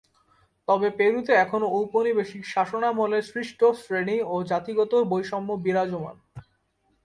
তবে 0.67 0.87
পেরুতে 0.97 1.31
এখনও 1.35 1.67
ঔপনিবেশিক 1.77 2.43
শাসনামলে 2.53 3.19
সৃষ্ট 3.29 3.59
শ্রেণী 3.79 4.17
ও 4.25 4.35
জাতিগত 4.51 4.93
বৈষম্য 5.11 5.49
বিরাজমান। 5.65 6.15